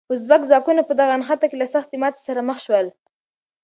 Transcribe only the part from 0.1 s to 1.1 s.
ازبک ځواکونه په